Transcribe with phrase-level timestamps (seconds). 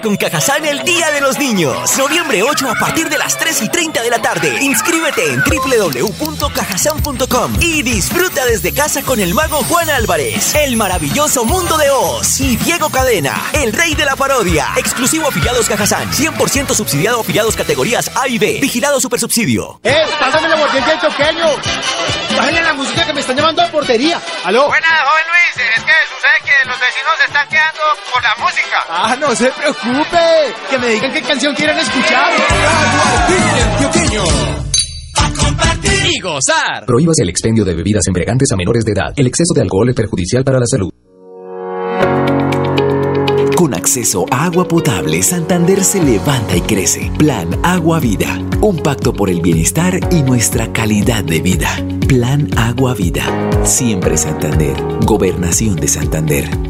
[0.00, 1.96] Con Cajazán el Día de los Niños.
[1.98, 4.62] Noviembre 8 a partir de las 3 y 30 de la tarde.
[4.62, 11.76] Inscríbete en www.cajazán.com y disfruta desde casa con el mago Juan Álvarez, el maravilloso mundo
[11.76, 14.68] de Oz y Diego Cadena, el rey de la parodia.
[14.76, 18.58] Exclusivo afiliados Cajazán, 100% subsidiado afiliados categorías A y B.
[18.60, 19.80] Vigilado super subsidio.
[19.82, 20.04] ¡Eh!
[20.18, 21.46] ¡Pásame la mordiente del choqueño!
[22.36, 24.20] Bájale la música que me están llamando a portería.
[24.44, 24.66] ¿Aló?
[24.68, 25.66] Buenas, joven Luis.
[25.76, 27.80] Es que sucede que los vecinos se están quedando
[28.12, 28.84] por la música.
[28.88, 29.89] Ah, no se preocupe.
[30.70, 32.30] Que me digan qué canción quieren escuchar.
[35.16, 36.86] A compartir y gozar.
[36.86, 39.12] Prohíbas el expendio de bebidas embriagantes a menores de edad.
[39.16, 40.90] El exceso de alcohol es perjudicial para la salud.
[43.56, 47.10] Con acceso a agua potable, Santander se levanta y crece.
[47.18, 48.38] Plan Agua Vida.
[48.60, 51.68] Un pacto por el bienestar y nuestra calidad de vida.
[52.08, 53.24] Plan Agua Vida.
[53.64, 54.76] Siempre Santander.
[55.04, 56.69] Gobernación de Santander.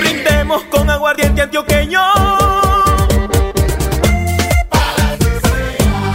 [0.00, 2.00] Brindemos con aguardiente antioqueño.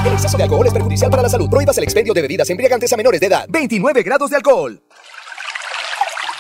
[0.06, 1.50] El exceso de alcohol es perjudicial para la salud.
[1.50, 3.46] Prohíbas el expendio de bebidas embriagantes a menores de edad.
[3.50, 4.82] 29 grados de alcohol.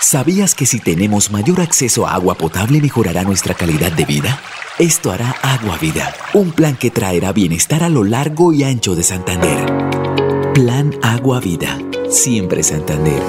[0.01, 4.39] ¿Sabías que si tenemos mayor acceso a agua potable mejorará nuestra calidad de vida?
[4.79, 9.03] Esto hará Agua Vida, un plan que traerá bienestar a lo largo y ancho de
[9.03, 9.65] Santander.
[10.53, 11.77] Plan Agua Vida,
[12.09, 13.21] siempre Santander.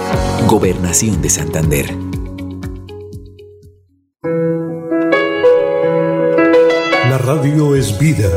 [0.47, 1.95] Gobernación de Santander.
[7.09, 8.31] La radio es vida.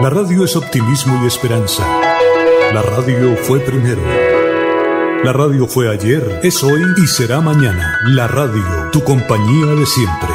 [0.00, 1.84] La radio es optimismo y esperanza.
[2.72, 4.02] La radio fue primero.
[5.24, 7.98] La radio fue ayer, es hoy y será mañana.
[8.06, 10.28] La radio, tu compañía de siempre.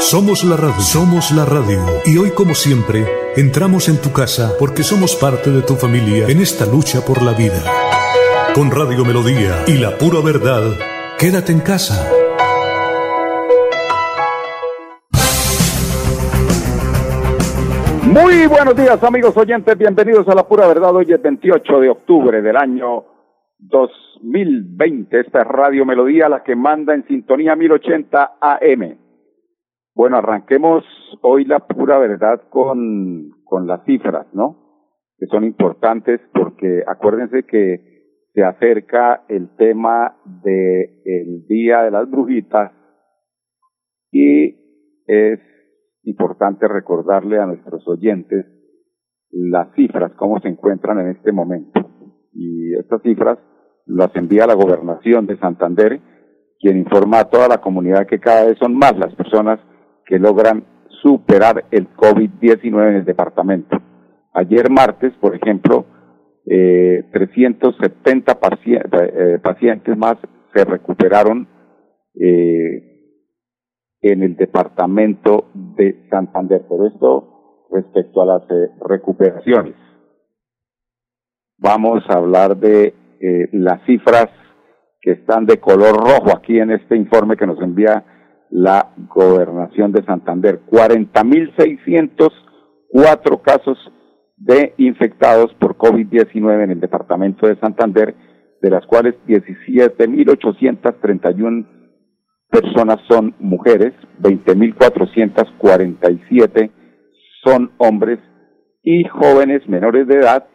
[0.00, 1.80] Somos la radio, somos la radio.
[2.04, 6.40] Y hoy como siempre, entramos en tu casa porque somos parte de tu familia en
[6.40, 7.60] esta lucha por la vida.
[8.54, 10.62] Con Radio Melodía y la pura verdad,
[11.18, 12.10] quédate en casa.
[18.06, 20.96] Muy buenos días amigos oyentes, bienvenidos a la pura verdad.
[20.96, 23.04] Hoy es 28 de octubre del año
[23.58, 25.20] 2020.
[25.20, 29.05] Esta es Radio Melodía, la que manda en sintonía 1080 AM.
[29.96, 30.84] Bueno, arranquemos
[31.22, 34.84] hoy la pura verdad con, con las cifras, ¿no?
[35.16, 42.10] Que son importantes porque acuérdense que se acerca el tema del el Día de las
[42.10, 42.72] Brujitas
[44.12, 44.54] y
[45.06, 45.40] es
[46.02, 48.44] importante recordarle a nuestros oyentes
[49.30, 51.80] las cifras, cómo se encuentran en este momento.
[52.34, 53.38] Y estas cifras
[53.86, 56.02] las envía la gobernación de Santander,
[56.60, 59.58] quien informa a toda la comunidad que cada vez son más las personas
[60.06, 60.64] que logran
[61.02, 63.76] superar el COVID-19 en el departamento.
[64.32, 65.84] Ayer martes, por ejemplo,
[66.46, 70.16] eh, 370 paci eh, pacientes más
[70.54, 71.48] se recuperaron
[72.14, 72.82] eh,
[74.00, 76.62] en el departamento de Santander.
[76.68, 79.74] Pero esto respecto a las eh, recuperaciones.
[81.58, 82.94] Vamos a hablar de
[83.52, 84.28] las cifras
[85.00, 88.04] que están de color rojo aquí en este informe que nos envía
[88.50, 90.60] la gobernación de Santander.
[90.66, 93.78] 40.604 casos
[94.36, 98.14] de infectados por COVID-19 en el departamento de Santander,
[98.60, 101.66] de las cuales 17.831
[102.50, 106.70] personas son mujeres, 20.447
[107.44, 108.18] son hombres
[108.82, 110.46] y jóvenes menores de edad,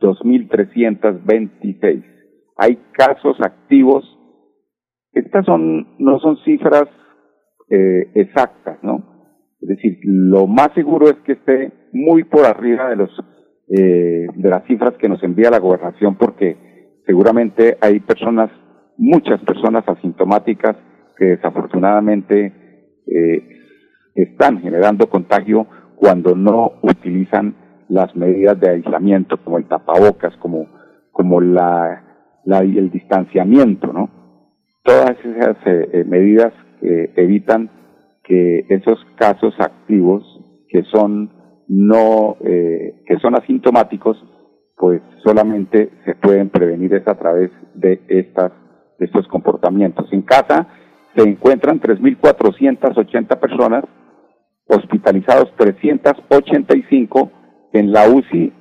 [0.00, 2.02] 2.326.
[2.56, 4.04] Hay casos activos.
[5.12, 6.84] Estas son no son cifras
[7.70, 9.16] eh, exactas, ¿no?
[9.60, 13.10] Es decir, lo más seguro es que esté muy por arriba de los
[13.68, 16.56] eh, de las cifras que nos envía la gobernación porque
[17.04, 18.50] seguramente hay personas,
[18.96, 20.76] muchas personas asintomáticas
[21.16, 22.52] que desafortunadamente
[23.06, 23.48] eh,
[24.14, 25.66] están generando contagio
[25.96, 27.54] cuando no utilizan
[27.88, 30.66] las medidas de aislamiento como el tapabocas, como,
[31.12, 34.10] como la, la el distanciamiento, ¿no?
[34.82, 37.70] Todas esas eh, eh, medidas que evitan
[38.22, 40.22] que esos casos activos
[40.68, 41.30] que son
[41.68, 44.16] no eh, que son asintomáticos
[44.76, 48.52] pues solamente se pueden prevenir es a través de estas
[48.98, 50.10] de estos comportamientos.
[50.12, 50.68] En casa
[51.14, 53.84] se encuentran 3.480 personas
[54.66, 57.30] hospitalizados 385
[57.72, 58.52] en la UCI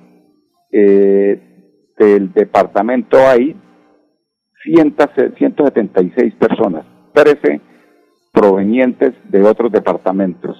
[0.71, 1.41] eh,
[1.97, 3.56] del departamento hay
[4.65, 7.61] 176 personas, 13
[8.35, 10.55] provenientes de otros departamentos.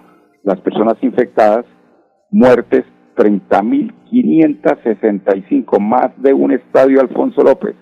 [0.44, 1.66] las personas infectadas,
[2.30, 2.86] muertes
[3.16, 7.76] 30.565, más de un estadio Alfonso López.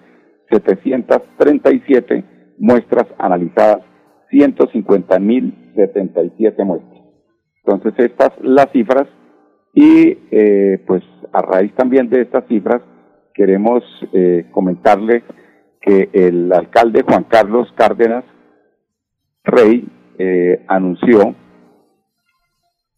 [0.50, 2.26] 737
[2.58, 3.80] muestras analizadas,
[4.32, 7.02] 150.077 muestras.
[7.66, 9.08] Entonces estas las cifras
[9.74, 12.82] y eh, pues a raíz también de estas cifras
[13.34, 13.84] queremos
[14.14, 15.24] eh, comentarle
[15.82, 18.26] que el alcalde Juan Carlos Cárdenas
[19.44, 19.88] Rey
[20.18, 21.36] eh, anunció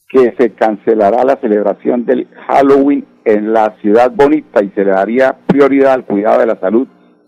[0.10, 5.38] que se cancelará la celebración del Halloween en la ciudad bonita y se le daría
[5.48, 6.88] prioridad al cuidado de la salud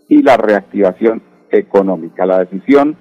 [0.09, 2.25] y la reactivación económica.
[2.25, 2.97] La decisión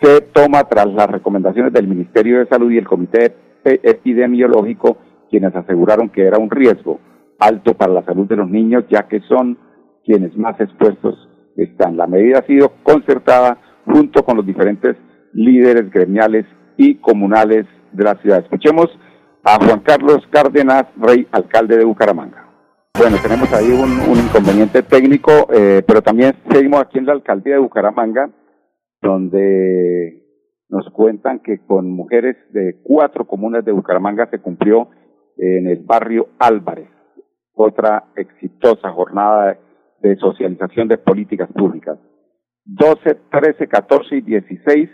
[0.00, 4.98] se toma tras las recomendaciones del Ministerio de Salud y el Comité Epidemiológico,
[5.30, 7.00] quienes aseguraron que era un riesgo
[7.38, 9.58] alto para la salud de los niños, ya que son
[10.04, 11.96] quienes más expuestos están.
[11.96, 14.96] La medida ha sido concertada junto con los diferentes
[15.32, 16.46] líderes gremiales
[16.76, 18.40] y comunales de la ciudad.
[18.40, 18.86] Escuchemos
[19.44, 22.44] a Juan Carlos Cárdenas, rey alcalde de Bucaramanga.
[22.96, 27.60] Bueno, tenemos ahí un, inconveniente técnico, eh, pero también seguimos aquí en la alcaldía de
[27.60, 28.30] Bucaramanga,
[29.04, 30.22] donde
[30.70, 34.88] nos cuentan que con mujeres de cuatro comunas de Bucaramanga se cumplió
[35.36, 36.88] en el barrio Álvarez
[37.54, 39.58] otra exitosa jornada
[40.00, 41.98] de socialización de políticas públicas.
[42.64, 44.90] 12, 13, 14 y 16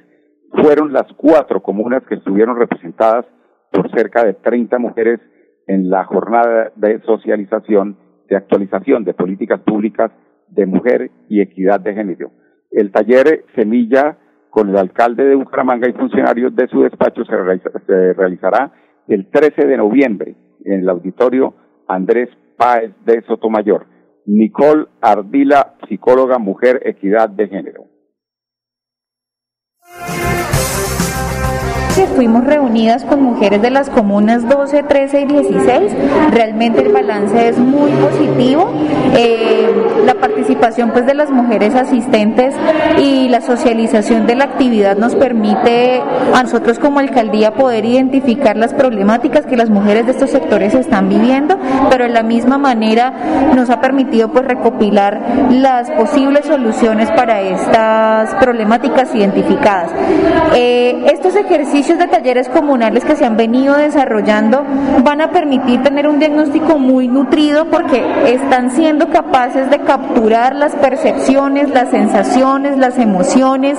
[0.60, 3.24] fueron las cuatro comunas que estuvieron representadas
[3.70, 5.20] por cerca de 30 mujeres
[5.68, 7.96] en la jornada de socialización,
[8.28, 10.10] de actualización de políticas públicas
[10.48, 12.32] de mujer y equidad de género.
[12.70, 14.18] El taller Semilla
[14.50, 18.72] con el alcalde de Bucaramanga y funcionarios de su despacho se, realizará
[19.08, 21.54] el 13 de noviembre en el auditorio
[21.88, 23.86] Andrés Páez de Sotomayor.
[24.26, 27.89] Nicole Ardila, psicóloga mujer, equidad de género.
[32.14, 35.92] Fuimos reunidas con mujeres de las comunas 12, 13 y 16.
[36.30, 38.70] Realmente el balance es muy positivo.
[39.16, 39.68] Eh,
[40.06, 42.54] la participación pues de las mujeres asistentes
[42.98, 46.00] y la socialización de la actividad nos permite
[46.34, 51.08] a nosotros como alcaldía poder identificar las problemáticas que las mujeres de estos sectores están
[51.08, 51.58] viviendo,
[51.90, 53.12] pero de la misma manera
[53.54, 55.20] nos ha permitido pues recopilar
[55.50, 59.90] las posibles soluciones para estas problemáticas identificadas.
[60.54, 64.64] Eh, estos ejercicios de talleres comunales que se han venido desarrollando
[65.02, 70.76] van a permitir tener un diagnóstico muy nutrido porque están siendo capaces de capturar las
[70.76, 73.78] percepciones, las sensaciones, las emociones,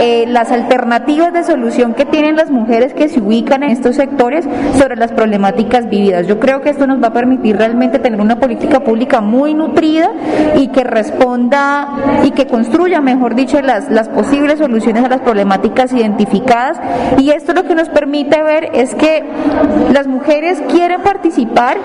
[0.00, 4.44] eh, las alternativas de solución que tienen las mujeres que se ubican en estos sectores
[4.76, 6.26] sobre las problemáticas vividas.
[6.26, 10.10] Yo creo que esto nos va a permitir realmente tener una política pública muy nutrida
[10.56, 15.92] y que responda y que construya, mejor dicho, las, las posibles soluciones a las problemáticas
[15.92, 16.80] identificadas
[17.16, 19.22] y Y esto lo que nos permite ver es que
[19.92, 21.76] las mujeres quieren participar,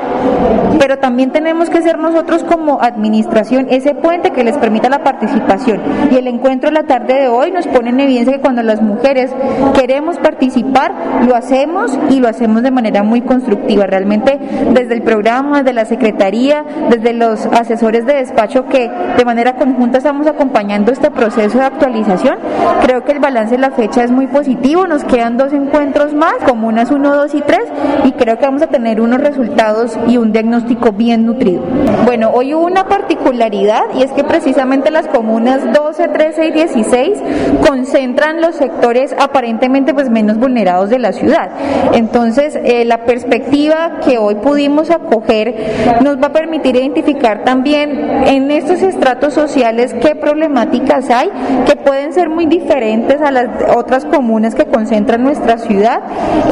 [0.79, 5.81] pero también tenemos que ser nosotros como administración ese puente que les permita la participación.
[6.11, 8.81] Y el encuentro de la tarde de hoy nos pone en evidencia que cuando las
[8.81, 9.31] mujeres
[9.73, 10.93] queremos participar,
[11.27, 13.85] lo hacemos y lo hacemos de manera muy constructiva.
[13.85, 14.39] Realmente
[14.73, 19.97] desde el programa, desde la Secretaría, desde los asesores de despacho que de manera conjunta
[19.97, 22.37] estamos acompañando este proceso de actualización,
[22.85, 24.87] creo que el balance de la fecha es muy positivo.
[24.87, 27.59] Nos quedan dos encuentros más, comunas 1, 2 y 3,
[28.05, 31.61] y creo que vamos a tener unos resultados y un diagnóstico bien nutrido.
[32.05, 37.23] Bueno, hoy hubo una particularidad y es que precisamente las comunas 12, 13 y 16
[37.65, 41.49] concentran los sectores aparentemente pues menos vulnerados de la ciudad.
[41.93, 45.55] Entonces, eh, la perspectiva que hoy pudimos acoger
[46.01, 47.91] nos va a permitir identificar también
[48.27, 51.29] en estos estratos sociales qué problemáticas hay
[51.65, 56.01] que pueden ser muy diferentes a las otras comunas que concentran nuestra ciudad,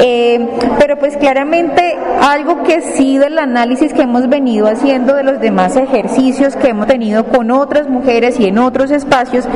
[0.00, 0.48] eh,
[0.78, 5.76] pero pues claramente algo que sí del análisis que hemos venido haciendo de los demás
[5.76, 9.46] ejercicios que hemos tenido con otras mujeres y en otros espacios,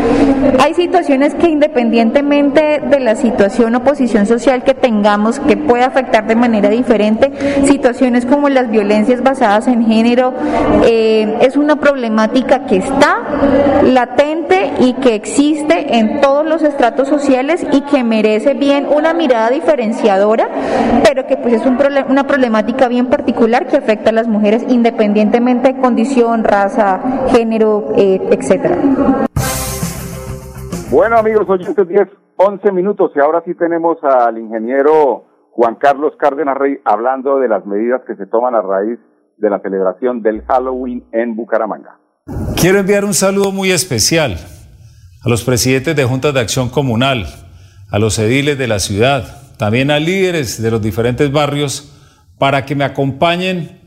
[0.60, 6.26] hay situaciones que independientemente de la situación o posición social que tengamos que puede afectar
[6.26, 7.32] de manera diferente,
[7.66, 10.34] situaciones como las violencias basadas en género,
[10.84, 13.18] eh, es una problemática que está
[13.84, 19.50] latente y que existe en todos los estratos sociales y que merece bien una mirada
[19.50, 20.48] diferenciadora,
[21.04, 21.76] pero que pues es un
[22.08, 28.20] una problemática bien particular que afecta a las mujeres independientemente de condición, raza, género, eh,
[28.30, 28.76] etcétera.
[30.90, 36.56] Bueno amigos oyentes, 10, 11 minutos y ahora sí tenemos al ingeniero Juan Carlos Cárdenas
[36.56, 38.98] Rey hablando de las medidas que se toman a raíz
[39.38, 41.98] de la celebración del Halloween en Bucaramanga.
[42.60, 44.36] Quiero enviar un saludo muy especial
[45.24, 47.26] a los presidentes de juntas de acción comunal,
[47.88, 51.92] a los ediles de la ciudad, también a líderes de los diferentes barrios,
[52.38, 53.80] para que me acompañen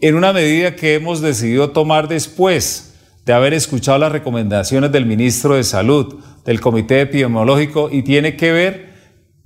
[0.00, 5.54] en una medida que hemos decidido tomar después de haber escuchado las recomendaciones del ministro
[5.54, 8.94] de Salud, del Comité Epidemiológico, y tiene que ver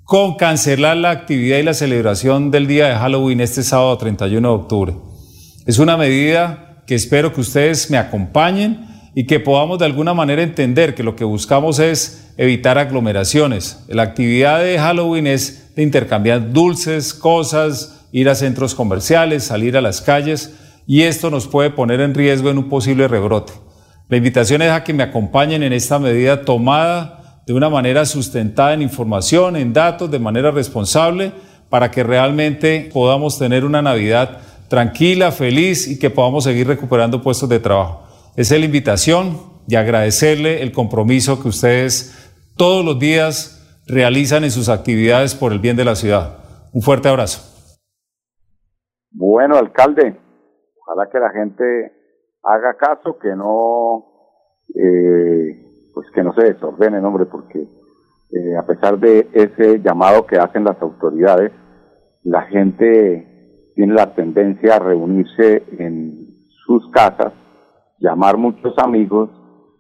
[0.04, 4.54] con cancelar la actividad y la celebración del día de Halloween este sábado 31 de
[4.54, 4.94] octubre.
[5.66, 10.42] Es una medida que espero que ustedes me acompañen y que podamos de alguna manera
[10.42, 13.85] entender que lo que buscamos es evitar aglomeraciones.
[13.88, 19.83] La actividad de Halloween es de intercambiar dulces, cosas, ir a centros comerciales, salir a
[19.83, 20.54] las calles
[20.87, 23.52] y esto nos puede poner en riesgo en un posible rebrote.
[24.09, 28.73] La invitación es a que me acompañen en esta medida tomada de una manera sustentada
[28.73, 31.33] en información, en datos, de manera responsable,
[31.68, 37.49] para que realmente podamos tener una Navidad tranquila, feliz y que podamos seguir recuperando puestos
[37.49, 38.07] de trabajo.
[38.37, 42.27] Esa es la invitación y agradecerle el compromiso que ustedes
[42.58, 46.38] todos los días realizan en sus actividades por el bien de la ciudad.
[46.74, 47.40] Un fuerte abrazo.
[49.10, 50.20] Bueno, alcalde,
[50.82, 51.92] ojalá que la gente
[52.42, 54.04] haga caso, que no,
[54.74, 60.36] eh, pues que no se desordene, hombre, porque eh, a pesar de ese llamado que
[60.36, 61.52] hacen las autoridades,
[62.24, 66.28] la gente tiene la tendencia a reunirse en
[66.66, 67.32] sus casas
[68.00, 69.30] llamar muchos amigos,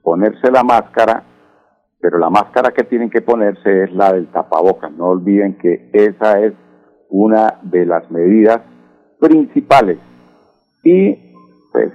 [0.02, 1.24] ponerse la máscara,
[2.00, 4.92] pero la máscara que tienen que ponerse es la del tapabocas.
[4.92, 6.52] No olviden que esa es
[7.10, 8.60] una de las medidas
[9.18, 9.98] principales.
[10.84, 11.34] Y
[11.72, 11.92] pues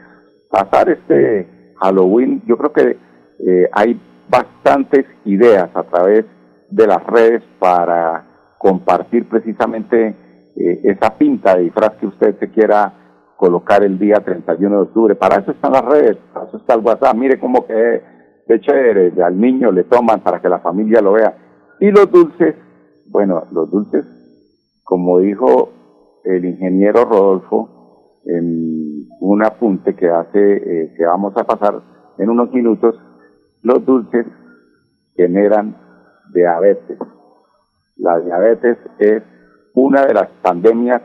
[0.52, 2.98] pasar este Halloween, yo creo que
[3.40, 6.26] eh, hay bastantes ideas a través
[6.70, 10.16] de las redes para compartir precisamente
[10.56, 12.94] eh, esa pinta de disfraz que usted se quiera
[13.38, 15.16] colocar el día 31 de octubre.
[15.16, 17.16] Para eso están las redes, para eso está el WhatsApp.
[17.16, 18.13] Mire cómo que
[18.48, 21.36] de chévere, al niño le toman para que la familia lo vea.
[21.80, 22.56] Y los dulces,
[23.08, 24.06] bueno, los dulces,
[24.84, 25.70] como dijo
[26.24, 31.82] el ingeniero Rodolfo, en un apunte que hace, eh, que vamos a pasar
[32.18, 32.96] en unos minutos,
[33.62, 34.26] los dulces
[35.16, 35.78] generan
[36.34, 36.98] diabetes.
[37.98, 39.24] La diabetes es
[39.74, 41.02] una de las pandemias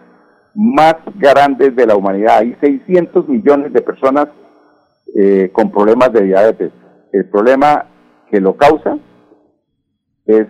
[0.55, 2.39] más grandes de la humanidad.
[2.39, 4.29] Hay 600 millones de personas
[5.15, 6.73] eh, con problemas de diabetes.
[7.13, 7.87] El problema
[8.31, 8.99] que lo causa
[10.27, 10.47] es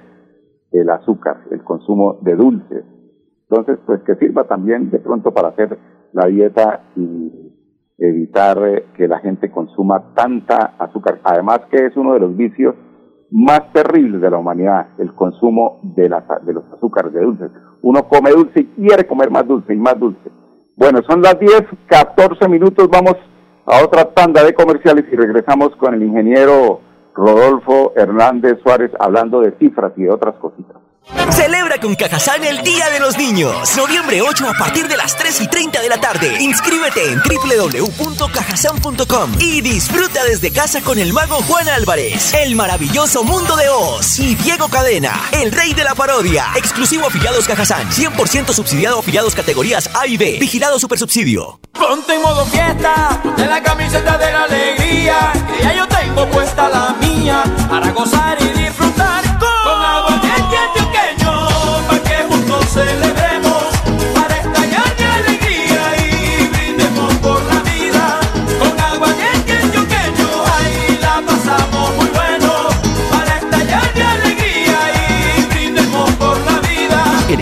[0.72, 2.84] el azúcar, el consumo de dulces.
[3.48, 5.78] Entonces, pues que sirva también de pronto para hacer
[6.12, 7.48] la dieta y
[7.98, 8.58] evitar
[8.94, 11.20] que la gente consuma tanta azúcar.
[11.24, 12.74] Además que es uno de los vicios
[13.30, 17.50] más terribles de la humanidad, el consumo de, de los azúcares, de dulces.
[17.82, 20.30] Uno come dulce y quiere comer más dulce y más dulce.
[20.76, 23.16] Bueno, son las 10, 14 minutos, vamos
[23.70, 26.80] a otra tanda de comerciales y regresamos con el ingeniero
[27.14, 30.77] Rodolfo Hernández Suárez hablando de cifras y de otras cositas.
[31.30, 33.74] Celebra con Cajazán el Día de los Niños.
[33.76, 36.42] Noviembre 8 a partir de las 3 y 30 de la tarde.
[36.42, 43.56] Inscríbete en www.cajazán.com y disfruta desde casa con el mago Juan Álvarez, el maravilloso mundo
[43.56, 46.46] de Oz y Diego Cadena, el rey de la parodia.
[46.56, 47.88] Exclusivo afiliados Cajazán.
[47.90, 50.38] 100% subsidiado afiliados categorías A y B.
[50.40, 51.60] Vigilado Supersubsidio.
[51.72, 56.68] Ponte en modo fiesta, ponte la camiseta de la alegría, que ya yo tengo puesta
[56.68, 59.80] la mía para gozar y disfrutar con,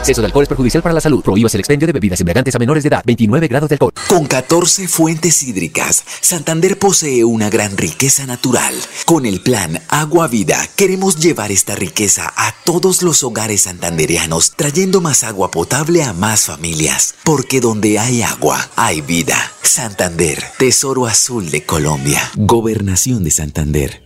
[0.06, 1.20] exceso de alcohol es perjudicial para la salud.
[1.20, 3.02] Prohíbas el expendio de bebidas embriagantes a menores de edad.
[3.04, 3.92] 29 grados de alcohol.
[4.08, 8.72] Con 14 fuentes hídricas, Santander posee una gran riqueza natural.
[9.04, 15.00] Con el plan Agua Vida, queremos llevar esta riqueza a todos los hogares santandereanos, trayendo
[15.00, 17.16] más agua potable a más familias.
[17.24, 19.36] Porque donde hay agua, hay vida.
[19.62, 22.22] Santander, Tesoro Azul de Colombia.
[22.36, 24.05] Gobernación de Santander.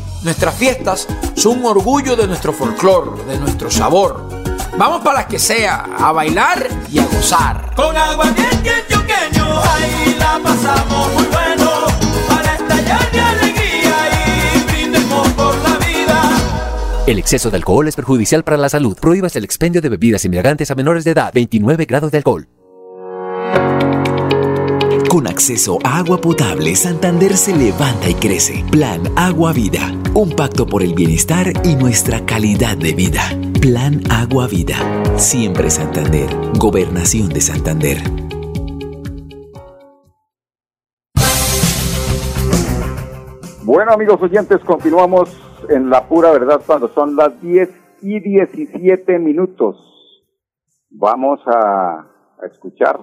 [0.23, 4.29] nuestras fiestas son un orgullo de nuestro folclor, de nuestro sabor.
[4.77, 7.73] Vamos para las que sea, a bailar y a gozar.
[7.75, 11.71] Con agua antioqueño, ahí la pasamos muy bueno.
[12.27, 16.21] Para estallar de alegría y brindemos por la vida.
[17.05, 18.97] El exceso de alcohol es perjudicial para la salud.
[18.99, 21.31] Prohíbas el expendio de bebidas embriagantes a menores de edad.
[21.33, 22.47] 29 grados de alcohol.
[25.21, 28.65] Con acceso a agua potable, Santander se levanta y crece.
[28.71, 29.93] Plan Agua Vida.
[30.15, 33.21] Un pacto por el bienestar y nuestra calidad de vida.
[33.61, 34.73] Plan Agua Vida.
[35.19, 36.27] Siempre Santander.
[36.57, 37.97] Gobernación de Santander.
[43.61, 45.29] Bueno, amigos oyentes, continuamos
[45.69, 47.69] en la pura verdad cuando son las 10
[48.01, 49.77] y 17 minutos.
[50.89, 52.07] Vamos a,
[52.41, 52.99] a escuchar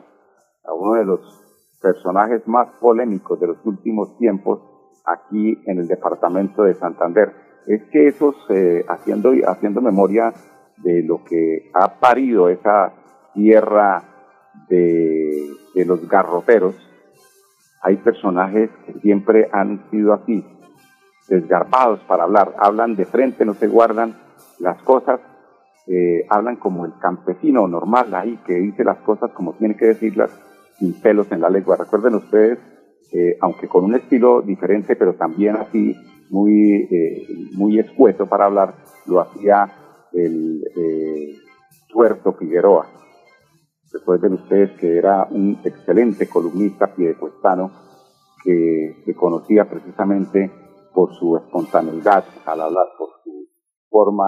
[0.65, 1.38] a uno de los
[1.81, 4.61] personajes más polémicos de los últimos tiempos
[5.05, 7.33] aquí en el departamento de Santander.
[7.67, 10.33] Es que esos, eh, haciendo, haciendo memoria
[10.79, 12.93] de lo que ha parido esa
[13.35, 14.03] tierra
[14.69, 16.75] de, de los garroteros,
[17.83, 20.45] hay personajes que siempre han sido así,
[21.29, 24.17] desgarbados para hablar, hablan de frente, no se guardan
[24.59, 25.21] las cosas,
[25.87, 30.31] eh, hablan como el campesino normal ahí, que dice las cosas como tiene que decirlas,
[30.79, 31.77] sin pelos en la lengua.
[31.77, 32.59] Recuerden ustedes,
[33.13, 35.95] eh, aunque con un estilo diferente, pero también así
[36.31, 38.75] muy, eh, muy escueto para hablar,
[39.07, 39.67] lo hacía
[40.13, 41.37] el eh,
[41.89, 42.87] Tuerto Figueroa.
[43.93, 47.71] Recuerden ustedes que era un excelente columnista piedecuestano
[48.45, 50.51] que se conocía precisamente
[50.95, 53.49] por su espontaneidad al hablar, por su
[53.89, 54.27] forma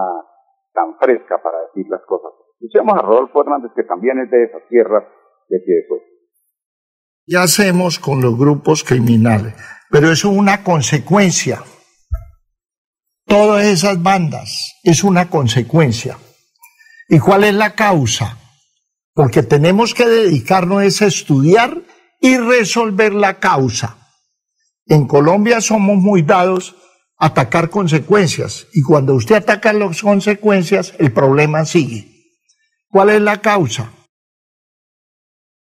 [0.73, 2.33] tan fresca para decir las cosas.
[2.55, 5.05] Escuchemos a Rodolfo Hernández, que también es de esas tierras
[5.49, 6.10] de Piedecuesta.
[7.31, 9.55] ¿Qué hacemos con los grupos criminales?
[9.89, 11.63] Pero eso es una consecuencia.
[13.25, 16.19] Todas esas bandas es una consecuencia.
[17.09, 18.37] ¿Y cuál es la causa?
[19.15, 21.81] Porque tenemos que dedicarnos a estudiar
[22.21, 23.97] y resolver la causa.
[24.87, 26.75] En Colombia somos muy dados
[27.17, 32.09] a atacar consecuencias y cuando usted ataca las consecuencias, el problema sigue.
[32.89, 33.93] ¿Cuál es la causa?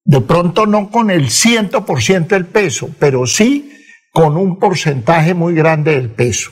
[0.05, 3.71] De pronto no con el 100% del peso, pero sí
[4.13, 6.51] con un porcentaje muy grande del peso.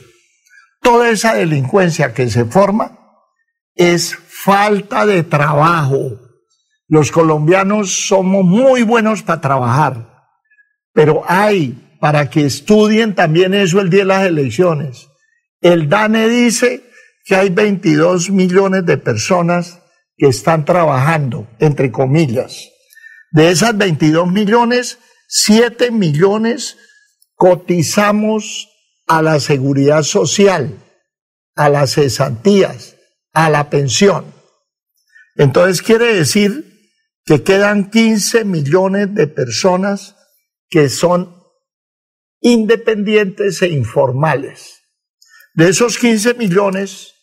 [0.81, 2.99] Toda esa delincuencia que se forma
[3.75, 6.19] es falta de trabajo.
[6.87, 10.25] Los colombianos somos muy buenos para trabajar,
[10.91, 15.07] pero hay, para que estudien también eso el día de las elecciones.
[15.61, 16.83] El DANE dice
[17.23, 19.79] que hay 22 millones de personas
[20.17, 22.72] que están trabajando, entre comillas.
[23.33, 26.77] De esas 22 millones, 7 millones
[27.35, 28.69] cotizamos
[29.07, 30.77] a la seguridad social,
[31.55, 32.95] a las cesantías,
[33.33, 34.31] a la pensión.
[35.35, 36.91] Entonces quiere decir
[37.25, 40.15] que quedan 15 millones de personas
[40.69, 41.35] que son
[42.39, 44.81] independientes e informales.
[45.55, 47.15] De esos 15 millones,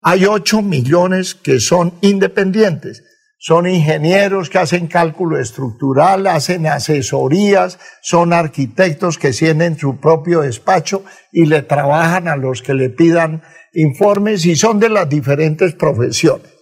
[0.00, 3.02] hay 8 millones que son independientes.
[3.42, 11.04] Son ingenieros que hacen cálculo estructural, hacen asesorías, son arquitectos que tienen su propio despacho
[11.32, 16.52] y le trabajan a los que le pidan informes y son de las diferentes profesiones.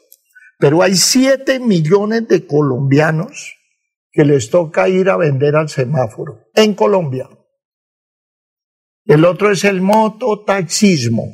[0.60, 3.56] Pero hay 7 millones de colombianos
[4.12, 7.28] que les toca ir a vender al semáforo en Colombia.
[9.04, 11.24] El otro es el mototaxismo.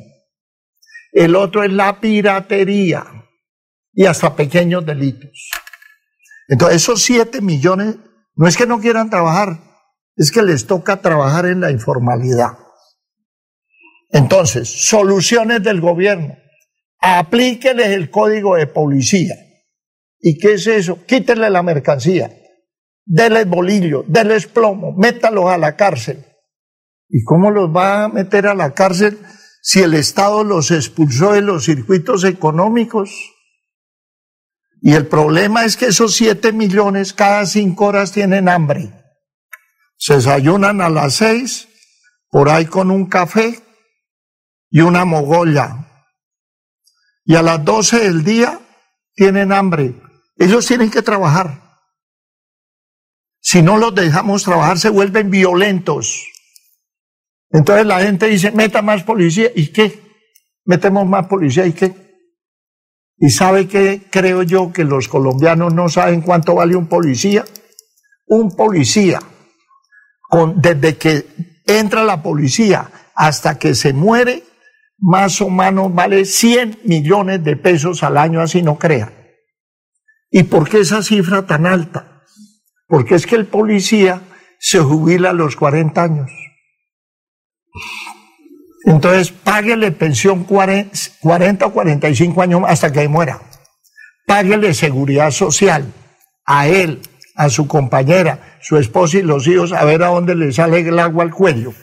[1.11, 3.24] El otro es la piratería
[3.95, 5.49] y hasta pequeños delitos.
[6.47, 7.95] Entonces, esos 7 millones
[8.35, 9.59] no es que no quieran trabajar,
[10.15, 12.57] es que les toca trabajar en la informalidad.
[14.11, 16.35] Entonces, soluciones del gobierno.
[16.99, 19.35] Aplíqueles el código de policía.
[20.19, 21.05] ¿Y qué es eso?
[21.05, 22.31] Quítenle la mercancía.
[23.05, 26.25] Denles bolillo, denles plomo, métalos a la cárcel.
[27.09, 29.19] ¿Y cómo los va a meter a la cárcel
[29.61, 33.34] si el Estado los expulsó de los circuitos económicos?
[34.81, 38.91] Y el problema es que esos 7 millones cada cinco horas tienen hambre.
[39.97, 41.67] Se desayunan a las 6,
[42.29, 43.61] por ahí con un café
[44.69, 45.87] y una mogolla.
[47.23, 48.59] Y a las 12 del día
[49.15, 49.95] tienen hambre.
[50.37, 51.79] Ellos tienen que trabajar.
[53.41, 56.25] Si no los dejamos trabajar, se vuelven violentos.
[57.51, 59.49] Entonces la gente dice, meta más policía.
[59.55, 60.01] ¿Y qué?
[60.65, 61.65] Metemos más policía.
[61.65, 62.04] ¿Y qué?
[63.17, 67.45] ¿Y sabe qué creo yo que los colombianos no saben cuánto vale un policía?
[68.27, 69.19] Un policía,
[70.55, 71.25] desde que
[71.65, 74.43] entra la policía hasta que se muere,
[74.97, 79.13] más o menos vale 100 millones de pesos al año, así no crea.
[80.29, 82.23] ¿Y por qué esa cifra tan alta?
[82.87, 84.21] Porque es que el policía
[84.59, 86.31] se jubila a los 40 años.
[88.85, 93.41] Entonces, páguele pensión 40, o 45 años hasta que muera.
[94.27, 95.91] Páguele seguridad social
[96.45, 97.01] a él,
[97.35, 100.99] a su compañera, su esposa y los hijos, a ver a dónde le sale el
[100.99, 101.73] agua al cuello.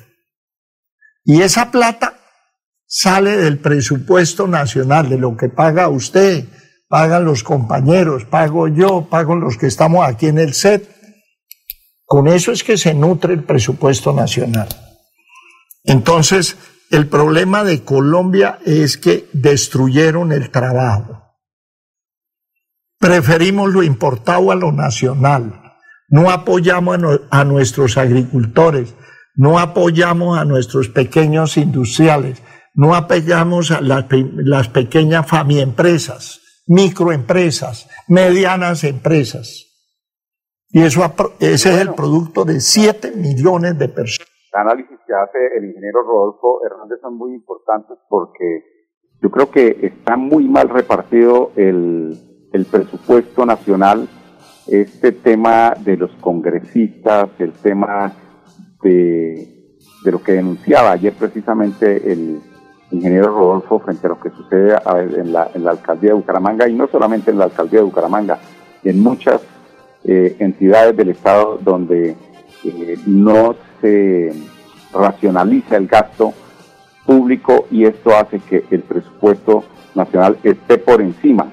[1.24, 2.20] Y esa plata
[2.86, 6.44] sale del presupuesto nacional, de lo que paga usted,
[6.88, 10.88] pagan los compañeros, pago yo, pago los que estamos aquí en el set.
[12.04, 14.68] Con eso es que se nutre el presupuesto nacional.
[15.84, 16.56] Entonces,
[16.92, 21.38] el problema de Colombia es que destruyeron el trabajo.
[22.98, 25.78] Preferimos lo importado a lo nacional.
[26.10, 26.98] No apoyamos
[27.30, 28.94] a, nuestros agricultores,
[29.34, 32.42] no apoyamos a nuestros pequeños industriales,
[32.74, 39.64] no apoyamos a las, las pequeñas empresas, microempresas, medianas empresas.
[40.68, 46.02] Y eso, ese es el producto de 7 millones de personas análisis hace el ingeniero
[46.02, 48.64] Rodolfo Hernández son muy importantes porque
[49.20, 52.18] yo creo que está muy mal repartido el,
[52.52, 54.08] el presupuesto nacional,
[54.66, 58.12] este tema de los congresistas, el tema
[58.82, 62.40] de, de lo que denunciaba ayer precisamente el
[62.90, 64.76] ingeniero Rodolfo frente a lo que sucede
[65.16, 68.38] en la, en la alcaldía de Bucaramanga y no solamente en la alcaldía de Bucaramanga,
[68.84, 69.40] en muchas
[70.04, 72.16] eh, entidades del Estado donde
[72.64, 74.32] eh, no se
[74.92, 76.32] racionaliza el gasto
[77.04, 81.46] público y esto hace que el presupuesto nacional esté por encima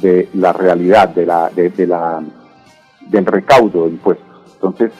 [0.00, 2.22] de la realidad, de la, de, la,
[3.00, 4.26] del recaudo de impuestos.
[4.54, 4.92] Entonces,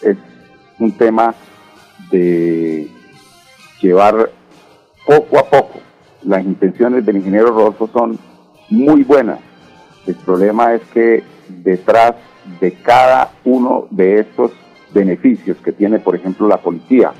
[0.00, 0.16] es
[0.78, 1.34] un tema
[2.10, 2.88] de
[3.80, 4.30] llevar
[5.06, 5.80] poco a poco.
[6.22, 8.18] Las intenciones del ingeniero Rodolfo son
[8.70, 9.38] muy buenas.
[10.06, 12.14] El problema es que detrás
[12.60, 14.52] de cada uno de estos
[14.92, 17.12] beneficios que tiene, por ejemplo, la policía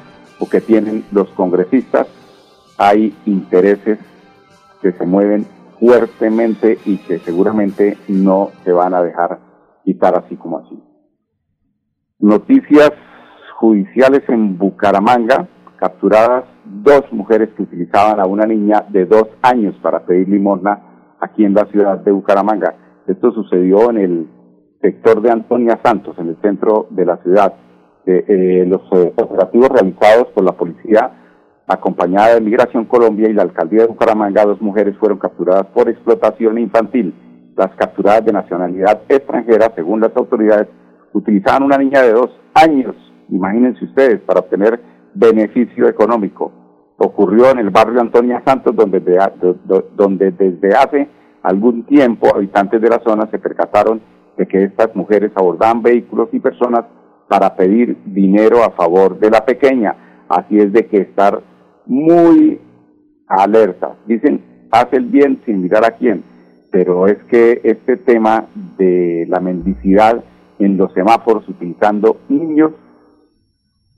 [0.42, 2.08] o que tienen los congresistas,
[2.76, 4.00] hay intereses
[4.80, 5.46] que se mueven
[5.78, 9.38] fuertemente y que seguramente no se van a dejar
[9.84, 10.82] quitar así como así.
[12.18, 12.90] Noticias
[13.60, 20.04] judiciales en Bucaramanga, capturadas dos mujeres que utilizaban a una niña de dos años para
[20.06, 22.74] pedir limosna aquí en la ciudad de Bucaramanga.
[23.06, 24.28] Esto sucedió en el
[24.80, 27.54] sector de Antonia Santos, en el centro de la ciudad.
[28.04, 31.12] Eh, eh, los eh, operativos realizados por la policía
[31.68, 36.58] acompañada de Migración Colombia y la alcaldía de Bucaramanga, dos mujeres fueron capturadas por explotación
[36.58, 37.14] infantil.
[37.56, 40.66] Las capturadas de nacionalidad extranjera, según las autoridades,
[41.12, 42.96] utilizaban una niña de dos años,
[43.28, 44.80] imagínense ustedes, para obtener
[45.14, 46.50] beneficio económico.
[46.96, 49.00] Ocurrió en el barrio Antonia Santos, donde,
[49.94, 51.08] donde desde hace
[51.42, 54.00] algún tiempo habitantes de la zona se percataron
[54.36, 56.84] de que estas mujeres abordaban vehículos y personas
[57.32, 60.26] para pedir dinero a favor de la pequeña.
[60.28, 61.42] Así es de que estar
[61.86, 62.60] muy
[63.26, 63.96] alerta.
[64.06, 66.22] Dicen, haz el bien sin mirar a quién.
[66.70, 70.22] pero es que este tema de la mendicidad
[70.58, 72.72] en los semáforos utilizando niños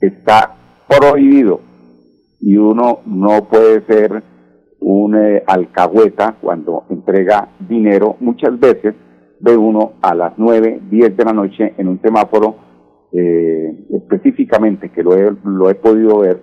[0.01, 0.55] está
[0.89, 1.61] prohibido
[2.41, 4.23] y uno no puede ser
[4.79, 8.17] un eh, alcahueta cuando entrega dinero.
[8.21, 8.95] Muchas veces
[9.41, 12.64] ve uno a las 9, 10 de la noche en un semáforo
[13.17, 16.41] eh, específicamente, que lo he, lo he podido ver,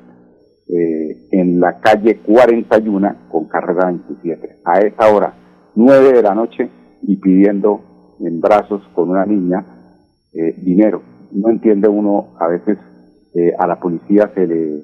[0.68, 4.62] eh, en la calle 41 con carrera 27.
[4.64, 5.34] A esa hora,
[5.76, 6.70] 9 de la noche,
[7.02, 9.66] y pidiendo en brazos con una niña
[10.34, 11.02] eh, dinero.
[11.32, 12.78] No entiende uno, a veces
[13.34, 14.84] eh, a la policía se le,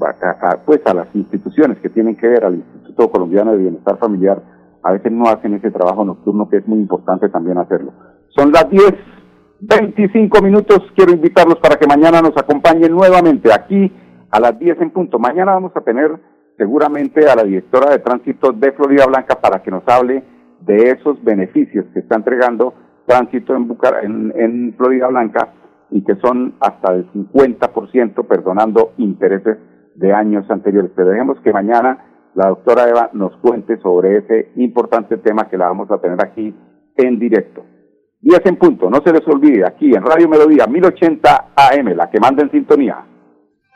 [0.00, 3.98] a, a, pues a las instituciones que tienen que ver, al Instituto Colombiano de Bienestar
[3.98, 4.42] Familiar,
[4.82, 7.92] a veces no hacen ese trabajo nocturno que es muy importante también hacerlo.
[8.30, 8.84] Son las 10,
[9.60, 13.92] 25 minutos, quiero invitarlos para que mañana nos acompañen nuevamente aquí
[14.30, 15.18] a las 10 en punto.
[15.18, 16.18] Mañana vamos a tener
[16.56, 20.24] seguramente a la directora de tránsito de Florida Blanca para que nos hable
[20.60, 22.74] de esos beneficios que está entregando
[23.06, 25.52] tránsito en, Bucar en, Florida Blanca
[25.90, 29.58] y que son hasta del 50% perdonando intereses
[29.94, 30.90] de años anteriores.
[30.94, 35.66] Pero dejemos que mañana la doctora Eva nos cuente sobre ese importante tema que la
[35.66, 36.54] vamos a tener aquí
[36.96, 37.64] en directo.
[38.22, 42.20] 10 en punto, no se les olvide, aquí en Radio Melodía 1080 AM, la que
[42.20, 43.02] manda en sintonía.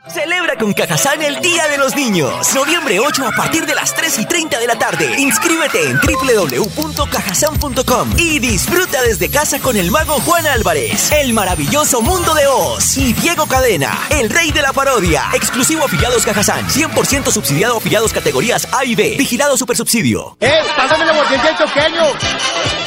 [0.09, 2.55] Celebra con Cajazán el Día de los Niños.
[2.55, 5.19] Noviembre 8 a partir de las 3 y 30 de la tarde.
[5.19, 12.35] Inscríbete en www.cajazán.com y disfruta desde casa con el mago Juan Álvarez, el maravilloso mundo
[12.35, 15.31] de Oz y Diego Cadena, el rey de la parodia.
[15.33, 19.14] Exclusivo afiliados Cajazán, 100% subsidiado afiliados categorías A y B.
[19.17, 20.37] Vigilado Supersubsidio.
[20.40, 20.61] ¡Eh!
[20.77, 22.12] ¡Pásame la del choqueño!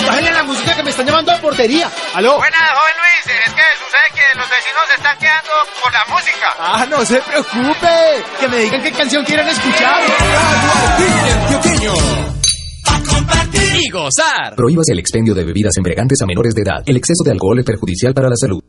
[0.06, 1.90] Bájenle la música que me están llamando a portería.
[2.14, 2.38] ¿Aló?
[2.38, 3.26] Buenas, joven Luis.
[3.44, 5.52] Es que sucede que los vecinos se están quedando
[5.82, 6.56] por la música.
[6.60, 7.88] Ah, no se preocupe.
[8.39, 10.02] Que me digan qué canción quieren escuchar.
[13.10, 14.56] compartir y gozar.
[14.56, 16.84] Prohíbas el expendio de bebidas embriagantes a menores de edad.
[16.86, 18.62] El exceso de alcohol es perjudicial para la salud.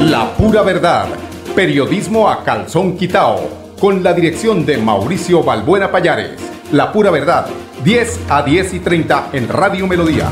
[0.00, 1.08] La pura verdad.
[1.54, 3.74] Periodismo a calzón quitao.
[3.78, 6.40] Con la dirección de Mauricio Balbuena Payares.
[6.72, 7.48] La pura verdad.
[7.84, 10.30] 10 a 10 y 30 en Radio Melodía.